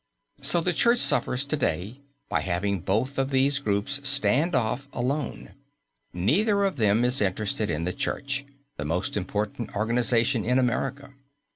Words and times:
So 0.41 0.61
the 0.61 0.73
Church 0.73 0.97
suffers 0.97 1.45
to 1.45 1.55
day 1.55 1.99
by 2.27 2.41
having 2.41 2.79
both 2.79 3.19
of 3.19 3.29
these 3.29 3.59
groups 3.59 3.99
stand 4.01 4.55
off 4.55 4.87
alone. 4.91 5.51
Neither 6.11 6.63
of 6.63 6.77
them 6.77 7.05
is 7.05 7.21
interested 7.21 7.69
in 7.69 7.83
the 7.83 7.93
Church, 7.93 8.43
the 8.77 8.83
most 8.83 9.15
important 9.15 9.75
organization 9.75 10.43
in 10.43 10.57
America. 10.57 11.13